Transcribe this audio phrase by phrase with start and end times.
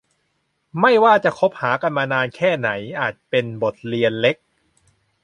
[0.79, 2.69] ไม่ว่าจะคบหากันมานานแค่ไหน
[2.99, 4.37] อาจเป็นบทเรียนเล็ก